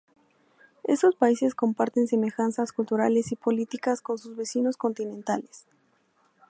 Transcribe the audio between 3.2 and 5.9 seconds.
y políticas con sus vecinos continentales.